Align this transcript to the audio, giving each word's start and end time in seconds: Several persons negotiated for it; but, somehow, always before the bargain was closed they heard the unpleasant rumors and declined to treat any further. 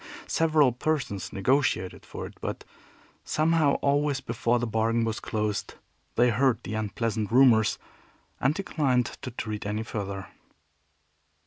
Several 0.25 0.71
persons 0.71 1.31
negotiated 1.31 2.07
for 2.07 2.25
it; 2.25 2.33
but, 2.41 2.63
somehow, 3.23 3.75
always 3.83 4.19
before 4.19 4.57
the 4.57 4.65
bargain 4.65 5.03
was 5.05 5.19
closed 5.19 5.75
they 6.15 6.31
heard 6.31 6.63
the 6.63 6.73
unpleasant 6.73 7.31
rumors 7.31 7.77
and 8.39 8.55
declined 8.55 9.05
to 9.21 9.29
treat 9.29 9.63
any 9.63 9.83
further. 9.83 10.25